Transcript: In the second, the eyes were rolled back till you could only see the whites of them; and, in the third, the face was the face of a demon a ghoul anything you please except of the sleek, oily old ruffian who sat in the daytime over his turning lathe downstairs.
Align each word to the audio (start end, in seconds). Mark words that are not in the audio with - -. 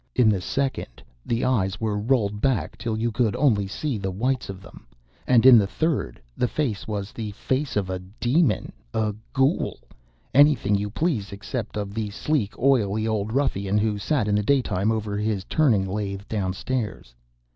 In 0.15 0.29
the 0.29 0.41
second, 0.41 1.03
the 1.23 1.45
eyes 1.45 1.79
were 1.79 1.99
rolled 1.99 2.41
back 2.41 2.75
till 2.75 2.97
you 2.97 3.11
could 3.11 3.35
only 3.35 3.67
see 3.67 3.99
the 3.99 4.09
whites 4.09 4.49
of 4.49 4.59
them; 4.59 4.87
and, 5.27 5.45
in 5.45 5.59
the 5.59 5.67
third, 5.67 6.19
the 6.35 6.47
face 6.47 6.87
was 6.87 7.11
the 7.11 7.29
face 7.33 7.75
of 7.75 7.87
a 7.87 7.99
demon 7.99 8.71
a 8.95 9.13
ghoul 9.31 9.77
anything 10.33 10.73
you 10.73 10.89
please 10.89 11.31
except 11.31 11.77
of 11.77 11.93
the 11.93 12.09
sleek, 12.09 12.57
oily 12.57 13.05
old 13.07 13.31
ruffian 13.31 13.77
who 13.77 13.99
sat 13.99 14.27
in 14.27 14.33
the 14.33 14.41
daytime 14.41 14.91
over 14.91 15.17
his 15.19 15.43
turning 15.43 15.85
lathe 15.87 16.27
downstairs. 16.27 17.13